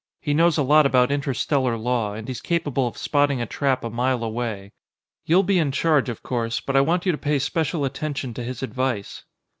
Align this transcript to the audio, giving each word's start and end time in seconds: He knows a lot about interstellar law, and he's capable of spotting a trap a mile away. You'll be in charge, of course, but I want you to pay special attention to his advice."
He 0.19 0.33
knows 0.33 0.57
a 0.57 0.63
lot 0.63 0.87
about 0.87 1.11
interstellar 1.11 1.77
law, 1.77 2.15
and 2.15 2.27
he's 2.27 2.41
capable 2.41 2.87
of 2.87 2.97
spotting 2.97 3.39
a 3.39 3.45
trap 3.45 3.83
a 3.83 3.89
mile 3.91 4.23
away. 4.23 4.71
You'll 5.25 5.43
be 5.43 5.59
in 5.59 5.71
charge, 5.71 6.09
of 6.09 6.23
course, 6.23 6.59
but 6.59 6.75
I 6.75 6.81
want 6.81 7.05
you 7.05 7.11
to 7.11 7.19
pay 7.19 7.37
special 7.37 7.85
attention 7.85 8.33
to 8.33 8.43
his 8.43 8.63
advice." 8.63 9.23